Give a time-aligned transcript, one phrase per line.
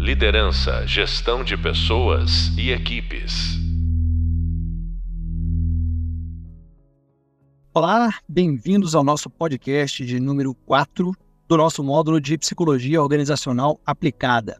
[0.00, 3.58] Liderança, gestão de pessoas e equipes.
[7.74, 11.12] Olá, bem-vindos ao nosso podcast de número 4
[11.46, 14.58] do nosso módulo de Psicologia Organizacional Aplicada.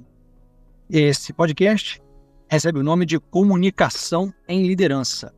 [0.91, 2.03] Esse podcast
[2.47, 5.35] recebe o nome de Comunicação em Liderança.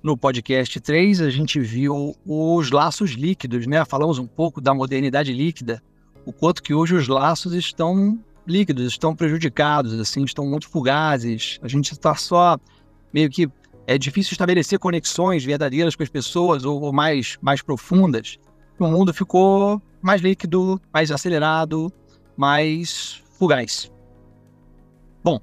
[0.00, 3.84] No podcast 3, a gente viu os laços líquidos, né?
[3.84, 5.82] Falamos um pouco da modernidade líquida,
[6.24, 8.16] o quanto que hoje os laços estão
[8.50, 11.58] líquidos, estão prejudicados, assim, estão muito fugazes.
[11.62, 12.58] A gente está só
[13.12, 13.48] meio que
[13.86, 18.38] é difícil estabelecer conexões verdadeiras com as pessoas ou, ou mais mais profundas.
[18.78, 21.92] O mundo ficou mais líquido, mais acelerado,
[22.36, 23.90] mais fugaz.
[25.22, 25.38] Bom,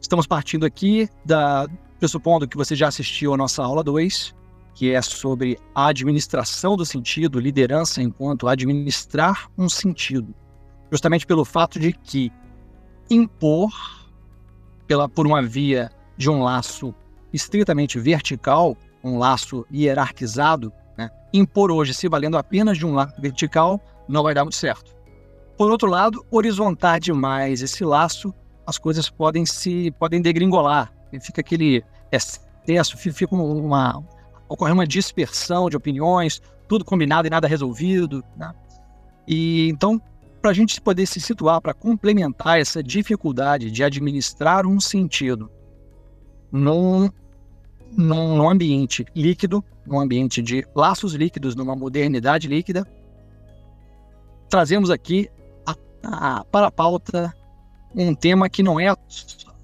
[0.00, 1.66] estamos partindo aqui da
[1.98, 4.34] pressupondo que você já assistiu a nossa aula 2,
[4.74, 10.34] que é sobre a administração do sentido, liderança enquanto administrar um sentido.
[10.90, 12.32] Justamente pelo fato de que
[13.10, 13.70] impor
[14.86, 16.94] pela, por uma via de um laço
[17.32, 21.10] estritamente vertical, um laço hierarquizado, né?
[21.32, 24.94] impor hoje se valendo apenas de um laço vertical não vai dar muito certo.
[25.56, 28.34] Por outro lado, horizontar demais esse laço,
[28.66, 34.02] as coisas podem se podem degringolar, fica aquele excesso, fica uma,
[34.48, 38.24] ocorre uma dispersão de opiniões, tudo combinado e nada resolvido.
[38.36, 38.52] Né?
[39.26, 40.00] E então,
[40.44, 45.50] para a gente poder se situar, para complementar essa dificuldade de administrar um sentido
[46.52, 47.08] num,
[47.90, 52.86] num, num ambiente líquido, num ambiente de laços líquidos, numa modernidade líquida,
[54.50, 55.30] trazemos aqui
[55.64, 57.34] a, a, para a pauta
[57.94, 58.94] um tema que não é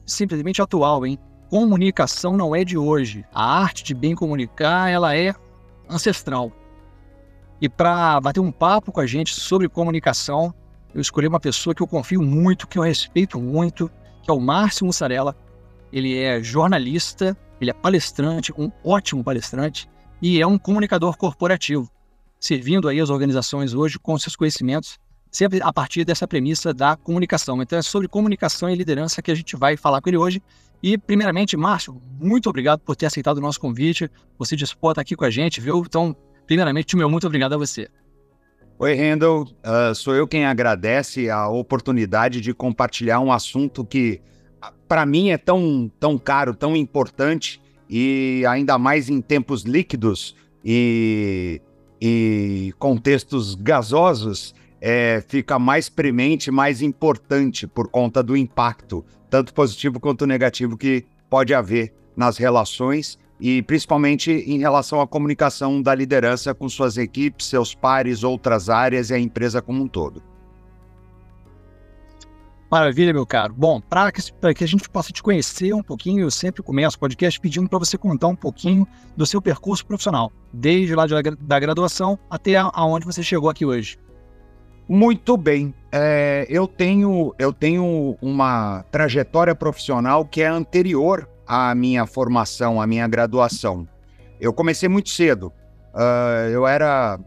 [0.06, 1.18] simplesmente atual, hein?
[1.50, 3.22] comunicação não é de hoje.
[3.34, 5.34] A arte de bem comunicar, ela é
[5.90, 6.50] ancestral.
[7.60, 10.54] E para bater um papo com a gente sobre comunicação,
[10.94, 13.90] eu escolhi uma pessoa que eu confio muito, que eu respeito muito,
[14.22, 15.36] que é o Márcio Mussarela.
[15.92, 19.88] Ele é jornalista, ele é palestrante, um ótimo palestrante
[20.20, 21.90] e é um comunicador corporativo,
[22.38, 24.98] servindo aí as organizações hoje com seus conhecimentos,
[25.30, 27.60] sempre a partir dessa premissa da comunicação.
[27.62, 30.42] Então é sobre comunicação e liderança que a gente vai falar com ele hoje.
[30.82, 34.10] E, primeiramente, Márcio, muito obrigado por ter aceitado o nosso convite.
[34.38, 35.82] Você estar aqui com a gente, viu?
[35.86, 36.16] Então,
[36.46, 37.88] primeiramente, meu muito obrigado a você.
[38.82, 39.42] Oi, Randall.
[39.42, 44.22] Uh, sou eu quem agradece a oportunidade de compartilhar um assunto que,
[44.88, 47.60] para mim, é tão, tão caro, tão importante
[47.90, 51.60] e ainda mais em tempos líquidos e,
[52.00, 60.00] e contextos gasosos, é, fica mais premente, mais importante por conta do impacto tanto positivo
[60.00, 66.54] quanto negativo que pode haver nas relações e principalmente em relação à comunicação da liderança
[66.54, 70.22] com suas equipes, seus pares, outras áreas e a empresa como um todo.
[72.70, 73.52] Maravilha, meu caro.
[73.52, 74.22] Bom, para que,
[74.54, 77.80] que, a gente possa te conhecer um pouquinho, eu sempre começo o podcast pedindo para
[77.80, 78.86] você contar um pouquinho
[79.16, 83.98] do seu percurso profissional, desde lá de, da graduação até aonde você chegou aqui hoje.
[84.88, 85.74] Muito bem.
[85.90, 92.86] É, eu, tenho, eu tenho uma trajetória profissional que é anterior à minha formação, à
[92.86, 93.84] minha graduação.
[94.40, 95.52] Eu comecei muito cedo.
[95.92, 97.18] Uh, eu era,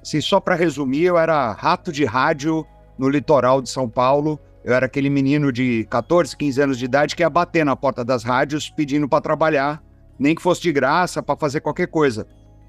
[0.00, 2.64] assim, só para resumir, eu era rato de rádio
[2.96, 4.38] no litoral de São Paulo.
[4.64, 8.04] Eu era aquele menino de 14, 15 anos de idade que ia bater na porta
[8.04, 9.82] das rádios pedindo para trabalhar,
[10.16, 12.24] nem que fosse de graça, para fazer qualquer coisa.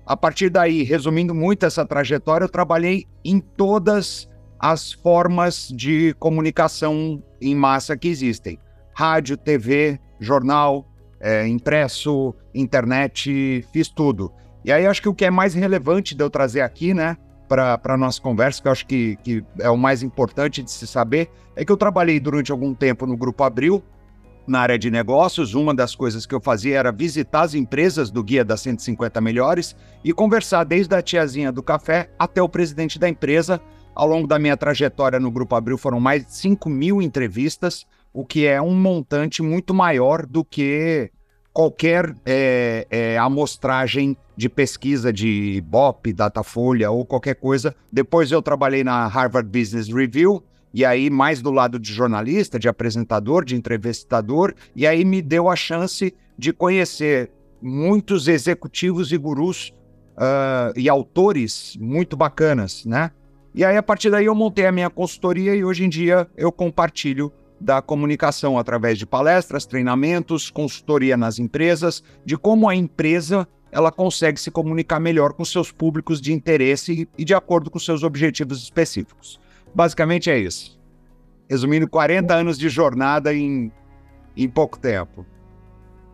[0.07, 4.27] A partir daí, resumindo muito essa trajetória, eu trabalhei em todas
[4.59, 8.57] as formas de comunicação em massa que existem:
[8.95, 10.87] rádio, TV, jornal,
[11.23, 14.29] é, impresso, internet, fiz tudo.
[14.65, 17.17] E aí acho que o que é mais relevante de eu trazer aqui, né,
[17.47, 20.85] para a nossa conversa, que eu acho que, que é o mais importante de se
[20.85, 23.81] saber, é que eu trabalhei durante algum tempo no Grupo Abril,
[24.45, 25.53] na área de negócios.
[25.53, 29.75] Uma das coisas que eu fazia era visitar as empresas do Guia das 150 Melhores
[30.03, 33.61] e conversar desde a tiazinha do café até o presidente da empresa
[33.95, 38.23] ao longo da minha trajetória no Grupo Abril foram mais de 5 mil entrevistas, o
[38.23, 41.09] que é um montante muito maior do que
[41.51, 45.27] qualquer é, é, amostragem de pesquisa de
[45.57, 47.75] Ibope, Datafolha ou qualquer coisa.
[47.91, 50.43] Depois eu trabalhei na Harvard Business Review,
[50.73, 55.49] e aí mais do lado de jornalista, de apresentador, de entrevistador, e aí me deu
[55.49, 57.31] a chance de conhecer
[57.61, 59.71] muitos executivos e gurus
[60.17, 63.11] uh, e autores muito bacanas, né?
[63.55, 66.51] E aí, a partir daí, eu montei a minha consultoria e hoje em dia eu
[66.51, 67.31] compartilho
[67.63, 74.39] da comunicação através de palestras, treinamentos, consultoria nas empresas, de como a empresa ela consegue
[74.39, 79.39] se comunicar melhor com seus públicos de interesse e de acordo com seus objetivos específicos.
[79.73, 80.79] Basicamente é isso.
[81.49, 83.71] Resumindo, 40 anos de jornada em,
[84.37, 85.25] em pouco tempo.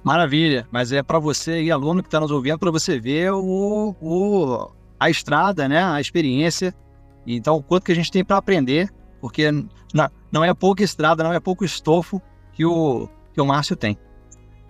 [0.03, 4.71] Maravilha, mas é para você aluno que está nos ouvindo, para você ver o, o,
[4.97, 5.83] a estrada, né?
[5.83, 6.73] A experiência.
[7.27, 9.51] Então, o quanto que a gente tem para aprender, porque
[9.93, 12.21] não, não é pouca estrada, não é pouco estofo
[12.53, 13.97] que o, que o Márcio tem.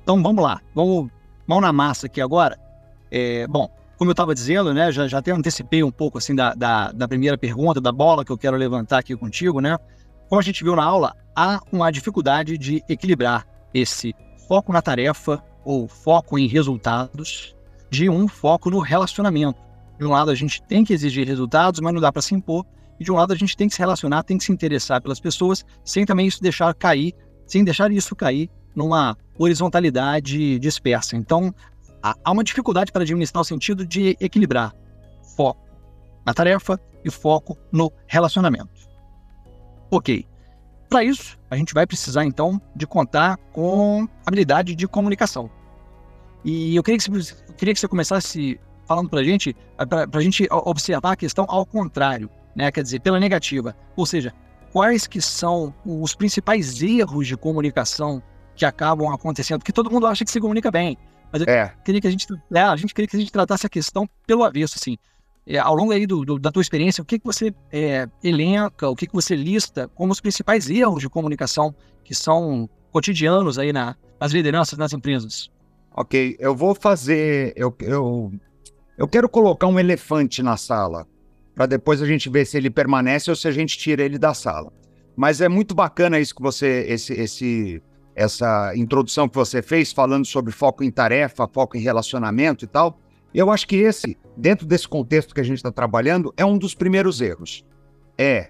[0.04, 1.10] Então, vamos lá, vamos
[1.48, 2.58] mão na massa aqui agora.
[3.12, 4.92] É, bom, como eu estava dizendo, né?
[4.92, 8.32] Já, já até antecipei um pouco assim da, da, da primeira pergunta, da bola que
[8.32, 9.78] eu quero levantar aqui contigo, né?
[10.30, 14.16] Como a gente viu na aula, há uma dificuldade de equilibrar esse
[14.48, 17.56] foco na tarefa ou foco em resultados
[17.90, 19.60] de um foco no relacionamento.
[19.98, 22.66] De um lado, a gente tem que exigir resultados, mas não dá para se impor.
[23.00, 25.20] E de um lado, a gente tem que se relacionar, tem que se interessar pelas
[25.20, 27.14] pessoas, sem também isso deixar cair,
[27.46, 31.16] sem deixar isso cair numa horizontalidade dispersa.
[31.16, 31.54] Então,
[32.02, 34.74] há uma dificuldade para administrar o sentido de equilibrar
[35.36, 35.68] foco
[36.26, 38.70] na tarefa e foco no relacionamento.
[39.90, 40.28] Ok.
[40.90, 45.50] Para isso, a gente vai precisar então de contar com habilidade de comunicação.
[46.44, 50.22] E eu queria que você, queria que você começasse falando para a gente, para a
[50.22, 52.72] gente observar a questão ao contrário, né?
[52.72, 53.76] Quer dizer, pela negativa.
[53.96, 54.34] Ou seja,
[54.72, 58.22] quais que são os principais erros de comunicação
[58.56, 59.60] que acabam acontecendo?
[59.60, 60.98] Porque todo mundo acha que se comunica bem,
[61.32, 61.74] mas eu é.
[61.84, 64.44] queria que a gente, é, a gente queria que a gente tratasse a questão pelo
[64.44, 64.98] avesso, assim
[65.50, 68.88] é, ao longo aí do, do, da tua experiência, o que, que você é, elenca,
[68.88, 71.74] o que, que você lista como os principais erros de comunicação
[72.04, 75.50] que são cotidianos aí na, nas lideranças, nas empresas?
[75.92, 77.52] Ok, eu vou fazer.
[77.56, 78.32] Eu, eu,
[78.96, 81.08] eu quero colocar um elefante na sala,
[81.60, 84.34] para depois a gente ver se ele permanece ou se a gente tira ele da
[84.34, 84.72] sala.
[85.14, 86.86] Mas é muito bacana isso que você.
[86.88, 87.84] Esse, esse,
[88.16, 92.98] essa introdução que você fez, falando sobre foco em tarefa, foco em relacionamento e tal.
[93.34, 96.74] Eu acho que esse, dentro desse contexto que a gente está trabalhando, é um dos
[96.74, 97.66] primeiros erros.
[98.18, 98.48] É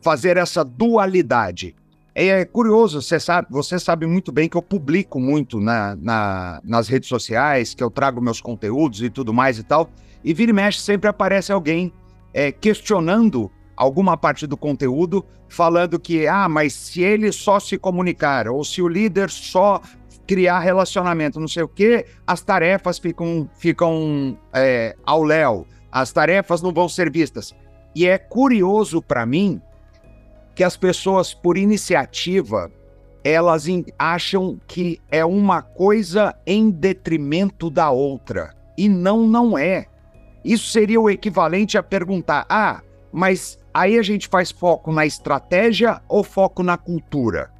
[0.00, 1.76] fazer essa dualidade.
[2.16, 6.88] É curioso, você sabe, você sabe muito bem que eu publico muito na, na, nas
[6.88, 9.88] redes sociais, que eu trago meus conteúdos e tudo mais e tal.
[10.24, 11.92] E vira e mexe, sempre aparece alguém
[12.32, 18.48] é, questionando alguma parte do conteúdo, falando que, ah, mas se ele só se comunicar,
[18.48, 19.80] ou se o líder só
[20.26, 26.62] criar relacionamento, não sei o quê, as tarefas ficam, ficam é, ao léu, as tarefas
[26.62, 27.54] não vão ser vistas.
[27.94, 29.60] E é curioso para mim
[30.54, 32.70] que as pessoas, por iniciativa,
[33.24, 33.66] elas
[33.98, 38.54] acham que é uma coisa em detrimento da outra.
[38.76, 39.86] E não, não é.
[40.44, 46.00] Isso seria o equivalente a perguntar: ah, mas aí a gente faz foco na estratégia
[46.08, 47.50] ou foco na cultura?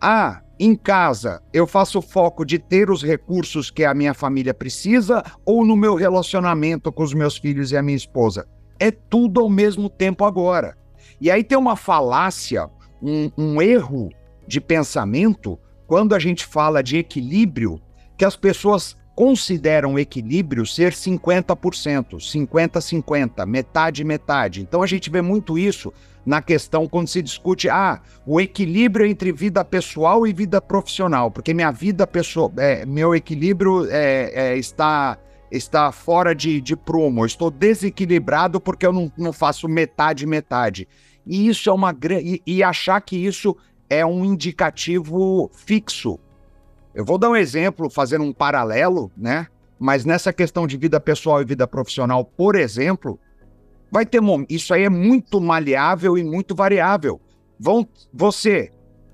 [0.00, 5.22] Ah, em casa, eu faço foco de ter os recursos que a minha família precisa
[5.44, 8.48] ou no meu relacionamento com os meus filhos e a minha esposa?
[8.78, 10.76] É tudo ao mesmo tempo agora.
[11.20, 12.70] E aí tem uma falácia,
[13.02, 14.10] um, um erro
[14.46, 17.80] de pensamento quando a gente fala de equilíbrio,
[18.16, 24.60] que as pessoas consideram o equilíbrio ser 50%, 50-50, metade metade.
[24.60, 25.90] Então a gente vê muito isso
[26.24, 31.54] na questão quando se discute ah, o equilíbrio entre vida pessoal e vida profissional, porque
[31.54, 35.18] minha vida pessoal, é, meu equilíbrio é, é, está
[35.50, 40.86] está fora de, de prumo, eu estou desequilibrado porque eu não, não faço metade metade.
[41.24, 43.56] E isso é uma grande e achar que isso
[43.88, 46.18] é um indicativo fixo
[46.96, 49.48] eu vou dar um exemplo, fazendo um paralelo, né?
[49.78, 53.20] Mas nessa questão de vida pessoal e vida profissional, por exemplo,
[53.92, 57.20] vai ter isso aí é muito maleável e muito variável.
[57.60, 58.70] Vão você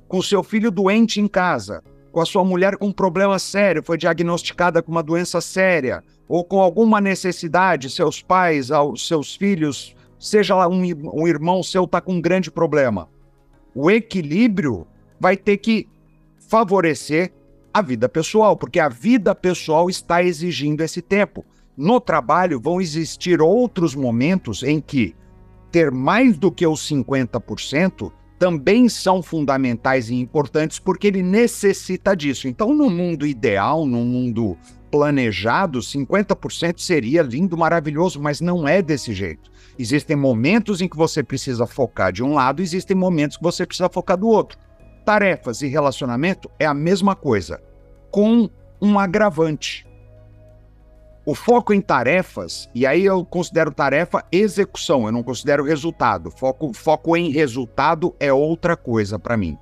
[0.07, 3.99] com seu filho doente em casa, com a sua mulher com um problema sério, foi
[3.99, 10.69] diagnosticada com uma doença séria, ou com alguma necessidade, seus pais, seus filhos, seja lá
[10.69, 13.09] um, um irmão seu está com um grande problema.
[13.75, 14.87] O equilíbrio
[15.19, 15.89] vai ter que
[16.49, 17.33] favorecer
[17.73, 21.45] a vida pessoal, porque a vida pessoal está exigindo esse tempo.
[21.77, 25.15] No trabalho vão existir outros momentos em que
[25.71, 32.49] ter mais do que os 50% também são fundamentais e importantes porque ele necessita disso.
[32.49, 34.59] Então, no mundo ideal, no mundo
[34.91, 39.51] planejado, 50% seria lindo, maravilhoso, mas não é desse jeito.
[39.79, 43.89] Existem momentos em que você precisa focar de um lado, existem momentos que você precisa
[43.89, 44.59] focar do outro.
[45.05, 47.61] Tarefas e relacionamento é a mesma coisa,
[48.11, 48.49] com
[48.81, 49.87] um agravante.
[51.25, 56.31] O foco em tarefas, e aí eu considero tarefa execução, eu não considero resultado.
[56.31, 59.57] Foco, foco em resultado é outra coisa para mim.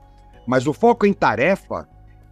[0.47, 1.87] Mas o foco em tarefa,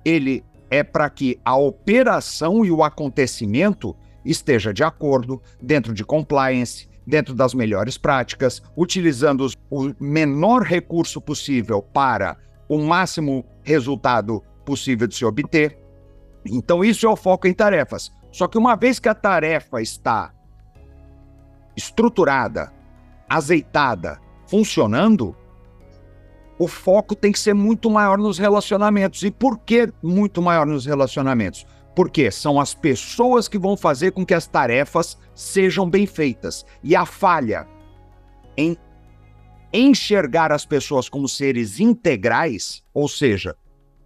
[0.05, 6.89] ele é para que a operação e o acontecimento esteja de acordo, dentro de compliance,
[7.07, 12.37] dentro das melhores práticas, utilizando o menor recurso possível para
[12.69, 15.79] o máximo resultado possível de se obter.
[16.45, 18.13] Então, isso é o foco em tarefas.
[18.31, 20.33] Só que uma vez que a tarefa está
[21.77, 22.73] estruturada,
[23.29, 25.35] azeitada, funcionando,
[26.59, 29.23] o foco tem que ser muito maior nos relacionamentos.
[29.23, 31.67] E por que muito maior nos relacionamentos?
[31.95, 36.67] Porque são as pessoas que vão fazer com que as tarefas sejam bem feitas.
[36.83, 37.67] E a falha
[38.57, 38.77] em
[39.73, 43.57] enxergar as pessoas como seres integrais, ou seja,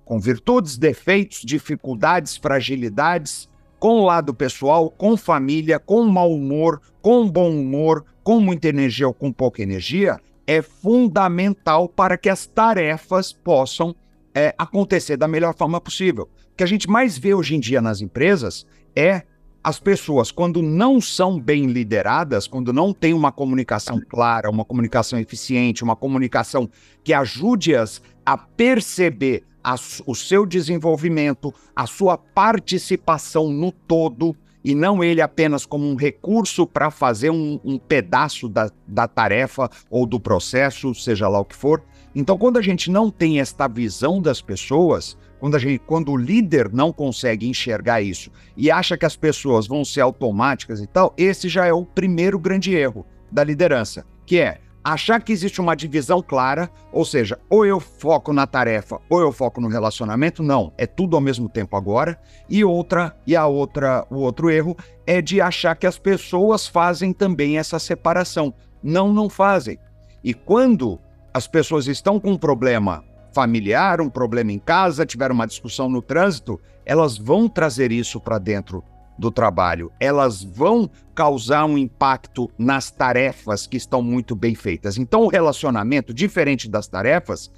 [0.05, 7.51] com virtudes, defeitos, dificuldades, fragilidades, com lado pessoal, com família, com mau humor, com bom
[7.51, 13.95] humor, com muita energia ou com pouca energia, é fundamental para que as tarefas possam
[14.35, 16.29] é, acontecer da melhor forma possível.
[16.53, 19.23] O que a gente mais vê hoje em dia nas empresas é
[19.65, 25.19] as pessoas, quando não são bem lideradas, quando não tem uma comunicação clara, uma comunicação
[25.19, 26.69] eficiente, uma comunicação
[27.05, 29.77] que ajude-as a perceber a,
[30.07, 36.67] o seu desenvolvimento, a sua participação no todo, e não ele apenas como um recurso
[36.67, 41.57] para fazer um, um pedaço da, da tarefa ou do processo, seja lá o que
[41.57, 41.83] for.
[42.15, 46.17] Então, quando a gente não tem esta visão das pessoas, quando, a gente, quando o
[46.17, 51.13] líder não consegue enxergar isso e acha que as pessoas vão ser automáticas e tal,
[51.19, 55.75] esse já é o primeiro grande erro da liderança, que é achar que existe uma
[55.75, 60.73] divisão clara, ou seja, ou eu foco na tarefa ou eu foco no relacionamento, não,
[60.79, 62.21] é tudo ao mesmo tempo agora.
[62.49, 67.13] E outra, e a outra, o outro erro é de achar que as pessoas fazem
[67.13, 68.55] também essa separação.
[68.81, 69.77] Não, não fazem.
[70.23, 71.01] E quando
[71.35, 76.03] as pessoas estão com um problema familiar, um problema em casa, tiveram uma discussão no
[76.03, 78.85] trânsito, elas vão trazer isso para dentro
[79.19, 84.99] do trabalho, elas vão causar um impacto nas tarefas que estão muito bem feitas.
[84.99, 87.51] Então, o relacionamento, diferente das tarefas,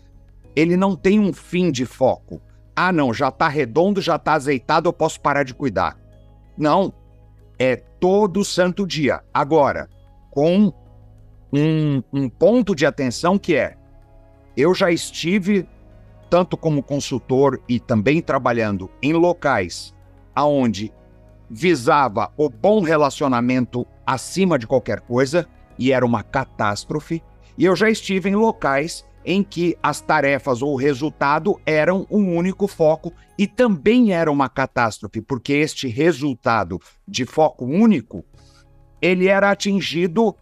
[0.55, 2.41] ele não tem um fim de foco.
[2.77, 5.97] Ah, não, já está redondo, já está azeitado, eu posso parar de cuidar.
[6.57, 6.93] Não,
[7.59, 9.23] é todo santo dia.
[9.33, 9.89] Agora,
[10.31, 10.73] com
[11.53, 13.77] um, um ponto de atenção que é:
[14.57, 15.67] eu já estive,
[16.31, 19.95] tanto como consultor e também trabalhando em locais
[20.35, 20.93] aonde
[21.49, 25.47] visava o bom relacionamento acima de qualquer coisa
[25.79, 27.23] e era uma catástrofe.
[27.57, 32.37] E eu já estive em locais em que as tarefas ou o resultado eram um
[32.37, 38.25] único foco e também era uma catástrofe, porque este resultado de foco único,
[39.01, 40.35] ele era atingido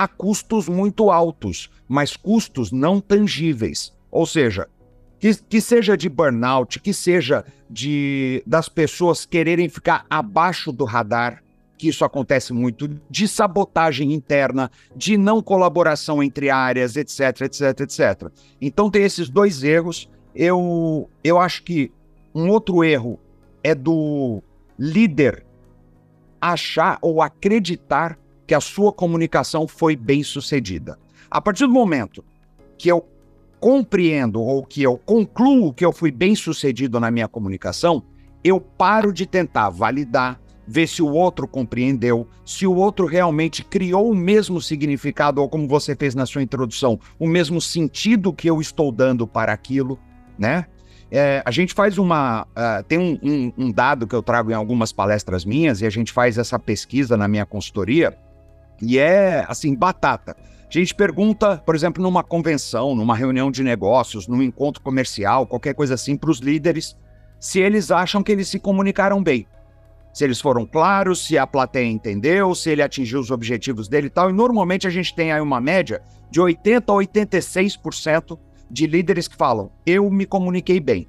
[0.00, 3.92] a custos muito altos, mas custos não tangíveis.
[4.10, 4.66] Ou seja,
[5.18, 11.42] que, que seja de burnout, que seja de das pessoas quererem ficar abaixo do radar,
[11.76, 18.32] que isso acontece muito, de sabotagem interna, de não colaboração entre áreas, etc, etc, etc.
[18.58, 20.08] Então tem esses dois erros.
[20.34, 21.92] Eu, eu acho que
[22.34, 23.20] um outro erro
[23.62, 24.42] é do
[24.78, 25.44] líder
[26.40, 28.18] achar ou acreditar
[28.50, 30.98] que a sua comunicação foi bem sucedida.
[31.30, 32.24] A partir do momento
[32.76, 33.06] que eu
[33.60, 38.02] compreendo ou que eu concluo que eu fui bem sucedido na minha comunicação,
[38.42, 44.10] eu paro de tentar validar, ver se o outro compreendeu, se o outro realmente criou
[44.10, 48.60] o mesmo significado, ou como você fez na sua introdução, o mesmo sentido que eu
[48.60, 49.96] estou dando para aquilo,
[50.36, 50.66] né?
[51.08, 52.48] É, a gente faz uma.
[52.50, 55.90] Uh, tem um, um, um dado que eu trago em algumas palestras minhas, e a
[55.90, 58.18] gente faz essa pesquisa na minha consultoria,
[58.80, 60.36] e é assim, batata.
[60.68, 65.74] A gente pergunta, por exemplo, numa convenção, numa reunião de negócios, num encontro comercial, qualquer
[65.74, 66.96] coisa assim, para os líderes,
[67.40, 69.46] se eles acham que eles se comunicaram bem.
[70.12, 74.10] Se eles foram claros, se a plateia entendeu, se ele atingiu os objetivos dele e
[74.10, 74.30] tal.
[74.30, 78.38] E normalmente a gente tem aí uma média de 80% a 86%
[78.70, 81.08] de líderes que falam: eu me comuniquei bem.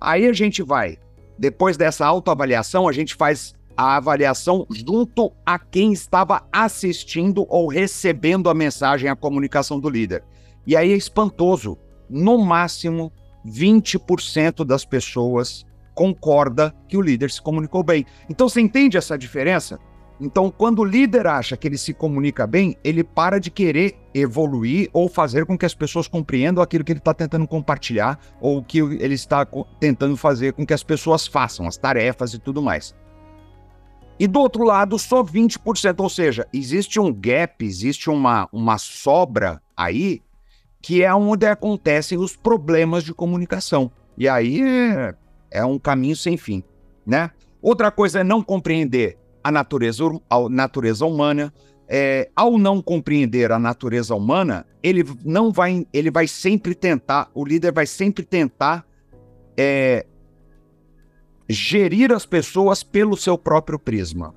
[0.00, 0.98] Aí a gente vai,
[1.38, 8.48] depois dessa autoavaliação, a gente faz a avaliação junto a quem estava assistindo ou recebendo
[8.48, 10.24] a mensagem, a comunicação do líder.
[10.66, 11.78] E aí é espantoso.
[12.08, 13.12] No máximo,
[13.46, 18.04] 20% das pessoas concorda que o líder se comunicou bem.
[18.28, 19.78] Então você entende essa diferença?
[20.18, 24.88] Então, quando o líder acha que ele se comunica bem, ele para de querer evoluir
[24.92, 28.78] ou fazer com que as pessoas compreendam aquilo que ele está tentando compartilhar ou que
[28.78, 29.46] ele está
[29.78, 32.94] tentando fazer com que as pessoas façam, as tarefas e tudo mais.
[34.18, 36.00] E do outro lado, só 20%.
[36.00, 40.22] Ou seja, existe um gap, existe uma, uma sobra aí,
[40.80, 43.90] que é onde acontecem os problemas de comunicação.
[44.16, 45.14] E aí é,
[45.50, 46.62] é um caminho sem fim,
[47.04, 47.30] né?
[47.60, 51.52] Outra coisa é não compreender a natureza, a natureza humana,
[51.88, 57.44] é, ao não compreender a natureza humana, ele não vai, ele vai sempre tentar, o
[57.44, 58.84] líder vai sempre tentar
[59.56, 60.06] é,
[61.48, 64.34] gerir as pessoas pelo seu próprio prisma,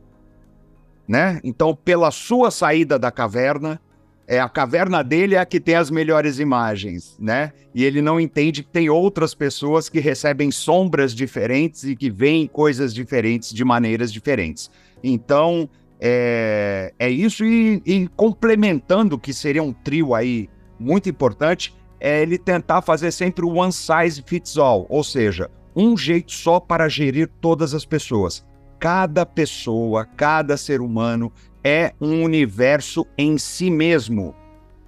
[1.08, 1.39] né?
[1.44, 3.82] Então, pela sua saída da caverna,
[4.28, 7.51] é a caverna dele é a que tem as melhores imagens, né?
[7.74, 12.46] E ele não entende que tem outras pessoas que recebem sombras diferentes e que veem
[12.46, 14.70] coisas diferentes de maneiras diferentes.
[15.04, 15.68] Então,
[16.00, 20.48] é, é isso, e, e complementando, que seria um trio aí
[20.80, 25.98] muito importante, é ele tentar fazer sempre o one size fits all, ou seja, um
[25.98, 28.46] jeito só para gerir todas as pessoas.
[28.80, 31.32] Cada pessoa, cada ser humano
[31.64, 34.34] é um universo em si mesmo.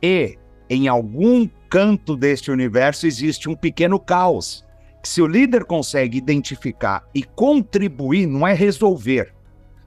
[0.01, 0.37] E
[0.69, 4.65] em algum canto deste universo existe um pequeno caos.
[5.03, 9.33] Se o líder consegue identificar e contribuir, não é resolver,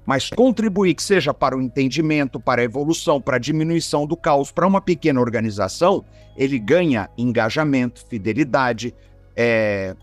[0.05, 4.53] mas contribuir que seja para o entendimento, para a evolução, para a diminuição do caos,
[4.53, 6.05] para uma pequena organização,
[6.37, 8.95] ele ganha engajamento, fidelidade.
[9.37, 9.97] É...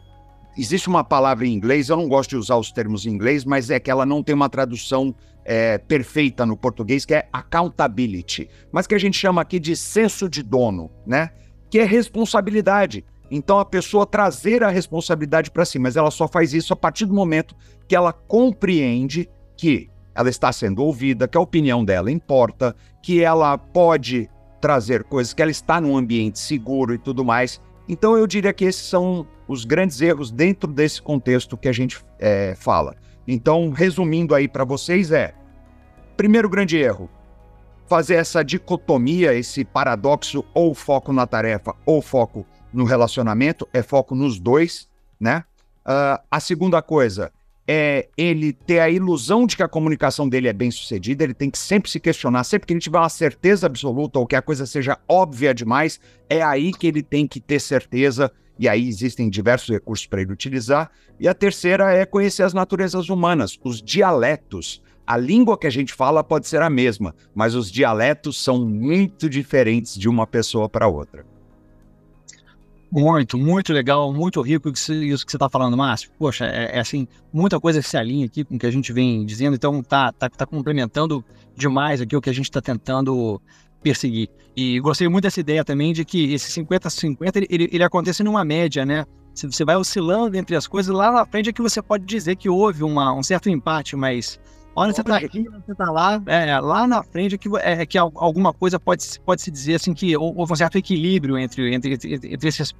[0.61, 3.71] Existe uma palavra em inglês, eu não gosto de usar os termos em inglês, mas
[3.71, 8.85] é que ela não tem uma tradução é, perfeita no português, que é accountability, mas
[8.85, 11.31] que a gente chama aqui de senso de dono, né?
[11.67, 13.03] Que é responsabilidade.
[13.31, 17.07] Então a pessoa trazer a responsabilidade para si, mas ela só faz isso a partir
[17.07, 17.55] do momento
[17.87, 19.27] que ela compreende
[19.57, 24.29] que ela está sendo ouvida, que a opinião dela importa, que ela pode
[24.61, 27.59] trazer coisas, que ela está num ambiente seguro e tudo mais.
[27.87, 32.03] Então eu diria que esses são os grandes erros dentro desse contexto que a gente
[32.19, 32.95] é, fala.
[33.27, 35.33] Então, resumindo aí para vocês, é:
[36.15, 37.09] primeiro grande erro,
[37.87, 44.15] fazer essa dicotomia, esse paradoxo, ou foco na tarefa ou foco no relacionamento, é foco
[44.15, 44.87] nos dois,
[45.19, 45.43] né?
[45.85, 47.31] Uh, a segunda coisa,
[47.73, 51.49] é ele ter a ilusão de que a comunicação dele é bem sucedida, ele tem
[51.49, 54.65] que sempre se questionar, sempre que ele tiver uma certeza absoluta ou que a coisa
[54.65, 55.97] seja óbvia demais,
[56.29, 60.33] é aí que ele tem que ter certeza, e aí existem diversos recursos para ele
[60.33, 60.91] utilizar.
[61.17, 64.83] E a terceira é conhecer as naturezas humanas, os dialetos.
[65.07, 69.29] A língua que a gente fala pode ser a mesma, mas os dialetos são muito
[69.29, 71.30] diferentes de uma pessoa para outra.
[72.91, 76.11] Muito, muito legal, muito rico isso que você está falando, Márcio.
[76.19, 79.25] Poxa, é, é, assim, muita coisa se alinha aqui com o que a gente vem
[79.25, 81.23] dizendo, então tá, tá, tá complementando
[81.55, 83.41] demais aqui o que a gente está tentando
[83.81, 84.29] perseguir.
[84.57, 88.85] E gostei muito dessa ideia também de que esse 50-50 ele, ele acontece numa média,
[88.85, 89.05] né?
[89.33, 92.49] Você vai oscilando entre as coisas, lá na frente é que você pode dizer que
[92.49, 94.37] houve uma, um certo empate, mas
[94.75, 97.97] Olha, você tá aqui, você tá lá, é, lá na frente é que, é, que
[97.97, 102.15] alguma coisa pode, pode se dizer assim que houve um certo equilíbrio entre, entre, entre,
[102.15, 102.73] entre, esses,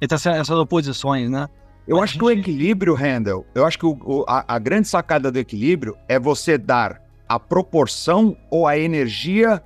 [0.00, 1.48] entre essas oposições, né?
[1.88, 2.20] Eu acho gente...
[2.20, 5.96] que o equilíbrio, Handel, eu acho que o, o, a, a grande sacada do equilíbrio
[6.06, 9.62] é você dar a proporção ou a energia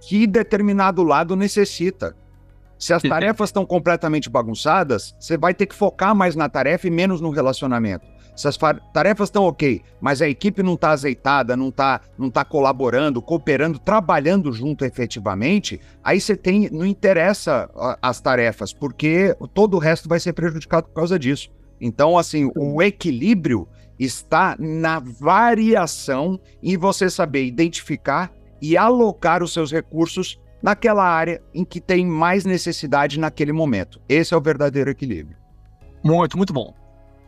[0.00, 2.16] que determinado lado necessita.
[2.82, 6.90] Se as tarefas estão completamente bagunçadas, você vai ter que focar mais na tarefa e
[6.90, 8.04] menos no relacionamento.
[8.34, 8.58] Se as
[8.92, 13.78] tarefas estão ok, mas a equipe não está azeitada, não está não tá colaborando, cooperando,
[13.78, 16.68] trabalhando junto efetivamente, aí você tem.
[16.72, 17.70] Não interessa
[18.02, 21.52] as tarefas, porque todo o resto vai ser prejudicado por causa disso.
[21.80, 29.70] Então, assim, o equilíbrio está na variação em você saber identificar e alocar os seus
[29.70, 34.00] recursos naquela área em que tem mais necessidade naquele momento.
[34.08, 35.36] Esse é o verdadeiro equilíbrio.
[36.02, 36.74] Muito, muito bom.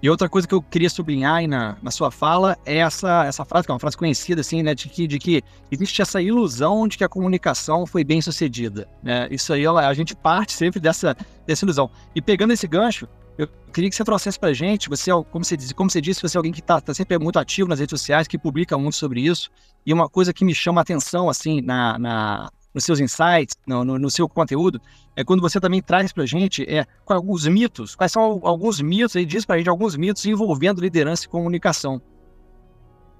[0.02, 3.42] E outra coisa que eu queria sublinhar aí na, na sua fala é essa, essa
[3.42, 6.86] frase, que é uma frase conhecida, assim, né, de que, de que existe essa ilusão
[6.86, 8.86] de que a comunicação foi bem sucedida.
[9.02, 9.26] Né?
[9.30, 11.16] Isso aí, a gente parte sempre dessa,
[11.46, 11.90] dessa ilusão.
[12.14, 15.74] E pegando esse gancho, eu queria que você trouxesse pra gente, você, como você, disse,
[15.74, 18.28] como você disse, você é alguém que está tá sempre muito ativo nas redes sociais,
[18.28, 19.50] que publica muito sobre isso,
[19.86, 23.84] e uma coisa que me chama a atenção, assim, na, na nos seus insights, no,
[23.84, 24.80] no, no, seu conteúdo,
[25.14, 29.14] é quando você também traz para a gente é, alguns mitos, quais são alguns mitos,
[29.14, 32.02] aí diz para a gente alguns mitos envolvendo liderança e comunicação.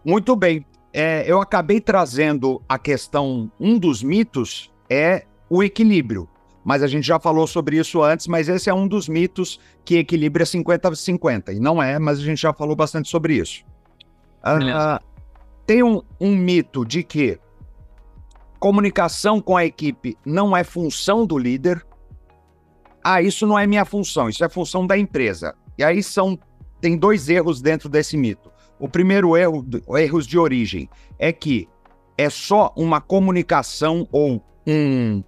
[0.05, 0.67] Muito bem.
[0.93, 6.29] É, eu acabei trazendo a questão, um dos mitos é o equilíbrio.
[6.65, 9.99] Mas a gente já falou sobre isso antes, mas esse é um dos mitos que
[9.99, 11.55] equilibra 50-50.
[11.55, 13.63] E não é, mas a gente já falou bastante sobre isso.
[14.43, 14.99] Uh,
[15.67, 17.39] tem um, um mito de que
[18.65, 21.85] comunicação com a equipe não é função do líder.
[23.05, 25.55] Ah, isso não é minha função, isso é função da empresa.
[25.77, 26.39] E aí são
[26.81, 28.51] tem dois erros dentro desse mito.
[28.81, 29.63] O primeiro erro,
[29.99, 31.69] erros de origem, é que
[32.17, 35.23] é só uma comunicação ou um,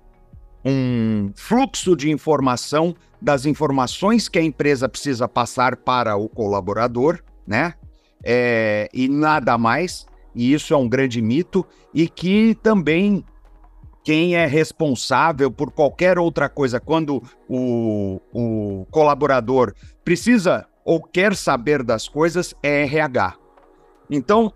[0.65, 7.75] um fluxo de informação das informações que a empresa precisa passar para o colaborador, né?
[8.25, 10.07] É, e nada mais.
[10.37, 13.25] E isso é um grande mito, e que também
[14.05, 21.83] quem é responsável por qualquer outra coisa quando o, o colaborador precisa ou quer saber
[21.83, 23.35] das coisas é RH.
[24.09, 24.53] Então,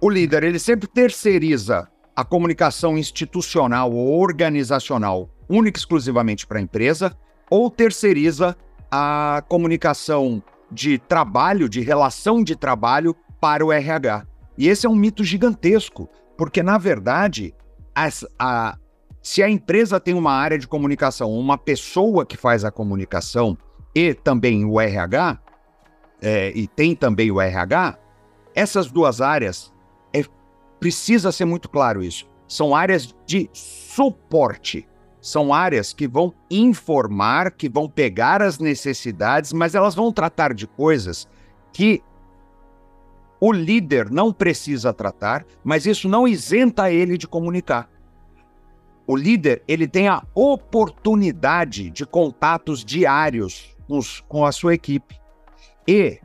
[0.00, 6.62] o líder ele sempre terceiriza a comunicação institucional ou organizacional única e exclusivamente para a
[6.62, 7.14] empresa
[7.50, 8.56] ou terceiriza
[8.90, 14.26] a comunicação de trabalho, de relação de trabalho para o RH.
[14.56, 17.54] E esse é um mito gigantesco, porque na verdade
[17.94, 18.76] as, a,
[19.22, 23.56] se a empresa tem uma área de comunicação, uma pessoa que faz a comunicação
[23.94, 25.38] e também o RH,
[26.20, 27.98] é, e tem também o RH,
[28.54, 29.72] essas duas áreas,
[30.14, 30.22] é,
[30.78, 34.86] precisa ser muito claro isso, são áreas de suporte.
[35.20, 40.68] São áreas que vão informar, que vão pegar as necessidades, mas elas vão tratar de
[40.68, 41.26] coisas
[41.72, 42.00] que
[43.40, 47.88] o líder não precisa tratar, mas isso não isenta ele de comunicar
[49.06, 53.76] o líder ele tem a oportunidade de contatos diários
[54.28, 55.16] com a sua equipe.
[55.86, 56.18] E,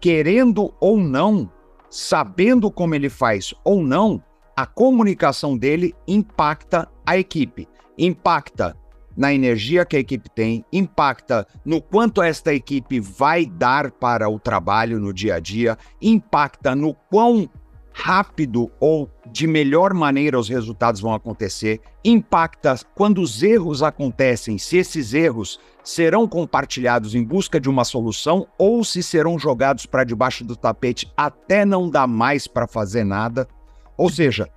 [0.00, 1.50] querendo ou não,
[1.90, 4.22] sabendo como ele faz ou não,
[4.56, 8.76] a comunicação dele impacta a equipe, impacta
[9.18, 14.38] na energia que a equipe tem, impacta no quanto esta equipe vai dar para o
[14.38, 17.50] trabalho no dia a dia, impacta no quão
[17.92, 24.76] rápido ou de melhor maneira os resultados vão acontecer, impacta quando os erros acontecem, se
[24.76, 30.44] esses erros serão compartilhados em busca de uma solução ou se serão jogados para debaixo
[30.44, 33.48] do tapete até não dar mais para fazer nada.
[33.96, 34.48] Ou seja,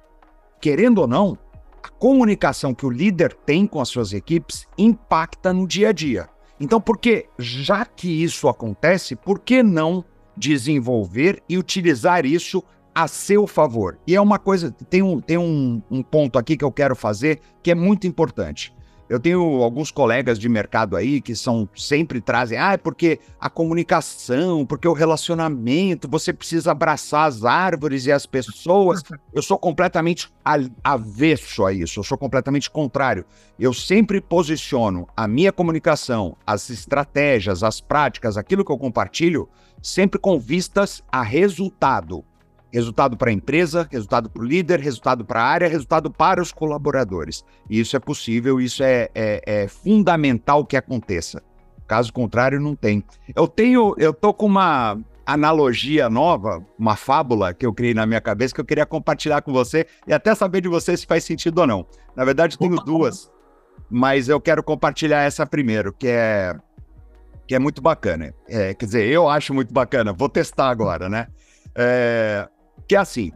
[0.61, 1.35] querendo ou não,
[1.87, 6.29] a comunicação que o líder tem com as suas equipes impacta no dia a dia.
[6.59, 10.05] Então, porque já que isso acontece, por que não
[10.37, 12.63] desenvolver e utilizar isso
[12.93, 13.97] a seu favor.
[14.05, 17.39] E é uma coisa, tem um, tem um, um ponto aqui que eu quero fazer
[17.63, 18.73] que é muito importante.
[19.11, 23.49] Eu tenho alguns colegas de mercado aí que são sempre trazem, ah, é porque a
[23.49, 29.03] comunicação, porque o relacionamento, você precisa abraçar as árvores e as pessoas.
[29.33, 30.29] Eu sou completamente
[30.81, 33.25] avesso a isso, eu sou completamente contrário.
[33.57, 39.47] Eu sempre posiciono a minha comunicação, as estratégias, as práticas, aquilo que eu compartilho,
[39.81, 42.25] sempre com vistas a resultado.
[42.71, 46.51] Resultado para a empresa, resultado para o líder, resultado para a área, resultado para os
[46.51, 47.43] colaboradores.
[47.69, 51.43] E isso é possível, isso é, é, é, fundamental que aconteça.
[51.87, 53.03] Caso contrário, não tem.
[53.35, 58.21] Eu tenho, eu tô com uma analogia nova, uma fábula que eu criei na minha
[58.21, 61.59] cabeça que eu queria compartilhar com você e até saber de você se faz sentido
[61.59, 61.85] ou não.
[62.15, 63.29] Na verdade, tenho duas,
[63.89, 66.55] mas eu quero compartilhar essa primeiro, que é
[67.51, 68.33] que é muito bacana.
[68.47, 70.13] É, quer dizer, eu acho muito bacana.
[70.13, 71.27] Vou testar agora, né?
[71.75, 72.47] É,
[72.87, 73.31] que é assim: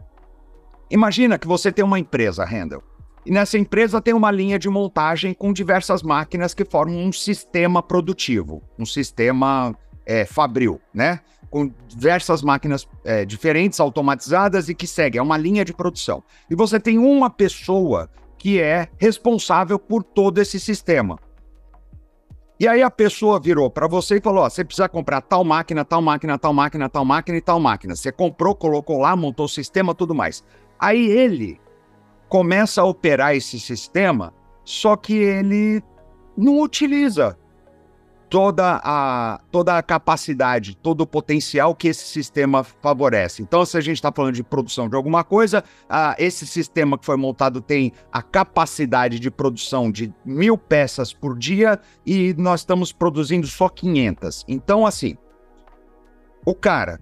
[0.90, 2.82] imagina que você tem uma empresa, Handel,
[3.26, 7.82] e nessa empresa tem uma linha de montagem com diversas máquinas que formam um sistema
[7.82, 11.18] produtivo, um sistema é, fabril, né?
[11.50, 16.22] Com diversas máquinas é, diferentes, automatizadas e que seguem, é uma linha de produção.
[16.48, 21.18] E você tem uma pessoa que é responsável por todo esse sistema.
[22.58, 25.84] E aí a pessoa virou para você e falou: ó, você precisa comprar tal máquina,
[25.84, 27.94] tal máquina, tal máquina, tal máquina e tal máquina.
[27.94, 30.42] Você comprou, colocou lá, montou o sistema, tudo mais.
[30.78, 31.60] Aí ele
[32.28, 34.32] começa a operar esse sistema,
[34.64, 35.82] só que ele
[36.36, 37.38] não utiliza
[38.28, 43.42] toda a, toda a capacidade, todo o potencial que esse sistema favorece.
[43.42, 45.62] Então, se a gente está falando de produção de alguma coisa,
[46.18, 51.78] esse sistema que foi montado tem a capacidade de produção de mil peças por dia
[52.04, 54.44] e nós estamos produzindo só 500.
[54.48, 55.16] Então, assim,
[56.44, 57.00] o cara,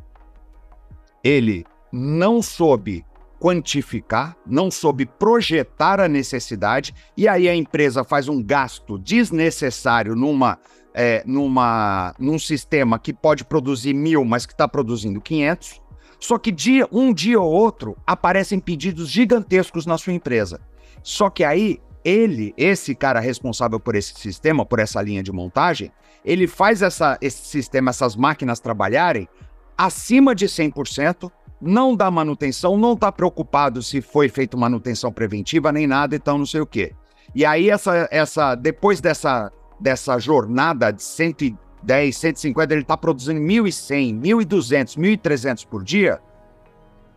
[1.23, 3.05] ele não soube
[3.41, 10.59] quantificar, não soube projetar a necessidade, e aí a empresa faz um gasto desnecessário numa
[10.95, 15.83] é, numa, num sistema que pode produzir mil, mas que está produzindo 500.
[16.21, 20.61] Só que dia, um dia ou outro aparecem pedidos gigantescos na sua empresa.
[21.03, 25.91] Só que aí ele, esse cara responsável por esse sistema, por essa linha de montagem,
[26.25, 29.29] ele faz essa, esse sistema, essas máquinas trabalharem
[29.77, 31.31] acima de 100%,
[31.61, 36.47] não dá manutenção, não está preocupado se foi feita manutenção preventiva nem nada, então não
[36.47, 36.95] sei o quê.
[37.35, 39.51] E aí essa, essa depois dessa
[39.85, 46.23] dessa jornada de 110, 150, ele está produzindo 1.100, 1.200, 1.300 por dia,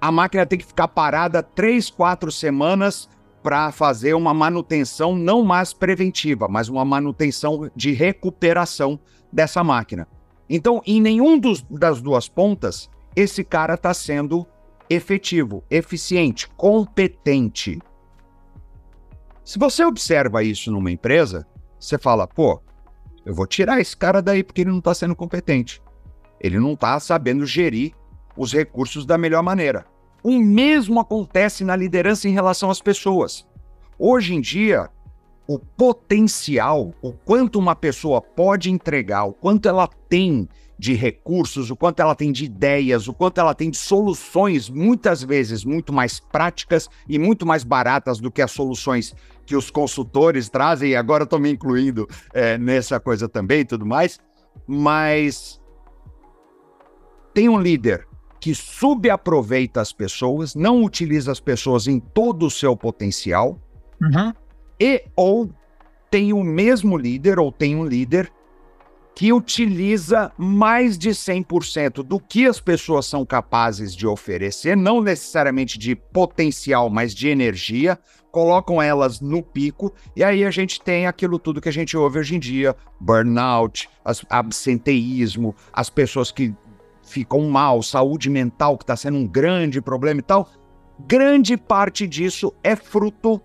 [0.02, 3.08] a máquina tem que ficar parada 3, 4 semanas
[3.42, 9.00] para fazer uma manutenção não mais preventiva, mas uma manutenção de recuperação
[9.32, 10.06] dessa máquina.
[10.50, 14.46] Então, em nenhum dos, das duas pontas, esse cara está sendo
[14.90, 17.80] efetivo, eficiente, competente.
[19.46, 21.48] Se você observa isso numa empresa,
[21.80, 22.62] você fala, pô,
[23.26, 25.82] eu vou tirar esse cara daí porque ele não está sendo competente.
[26.40, 27.94] Ele não está sabendo gerir
[28.36, 29.86] os recursos da melhor maneira.
[30.24, 33.46] O mesmo acontece na liderança em relação às pessoas.
[33.98, 34.90] Hoje em dia,
[35.48, 41.76] o potencial, o quanto uma pessoa pode entregar, o quanto ela tem de recursos, o
[41.76, 46.20] quanto ela tem de ideias, o quanto ela tem de soluções, muitas vezes muito mais
[46.20, 49.16] práticas e muito mais baratas do que as soluções
[49.48, 53.86] que os consultores trazem, e agora estou me incluindo é, nessa coisa também e tudo
[53.86, 54.20] mais,
[54.68, 55.60] mas
[57.34, 58.06] tem um líder
[58.42, 63.58] que subaproveita as pessoas, não utiliza as pessoas em todo o seu potencial,
[64.02, 64.34] uhum.
[64.78, 65.50] e ou
[66.12, 68.32] tem o mesmo líder, ou tem um líder
[69.16, 75.80] que utiliza mais de 100% do que as pessoas são capazes de oferecer, não necessariamente
[75.80, 77.98] de potencial, mas de energia,
[78.38, 82.20] colocam elas no pico, e aí a gente tem aquilo tudo que a gente ouve
[82.20, 86.54] hoje em dia: burnout, as, absenteísmo, as pessoas que
[87.02, 90.48] ficam mal, saúde mental, que está sendo um grande problema e tal.
[91.08, 93.42] Grande parte disso é fruto